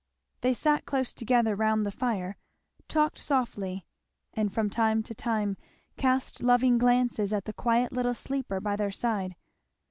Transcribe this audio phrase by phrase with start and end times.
[0.39, 2.35] They sat close together round the fire,
[2.87, 3.85] talked softly,
[4.33, 5.57] and from time to time
[5.95, 9.35] cast loving glances at the quiet little sleeper by their side.